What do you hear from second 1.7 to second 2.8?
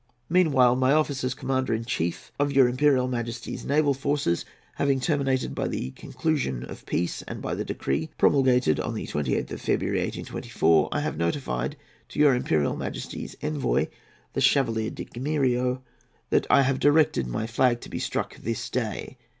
in Chief of your